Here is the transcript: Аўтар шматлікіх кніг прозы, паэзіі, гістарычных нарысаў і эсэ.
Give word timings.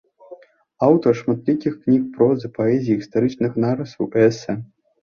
Аўтар 0.87 1.13
шматлікіх 1.19 1.77
кніг 1.83 2.09
прозы, 2.17 2.47
паэзіі, 2.59 2.99
гістарычных 3.05 3.51
нарысаў 3.69 4.15
і 4.17 4.27
эсэ. 4.29 4.61